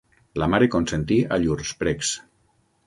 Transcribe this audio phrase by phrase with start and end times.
[0.43, 2.17] La mare consentí a llurs precs.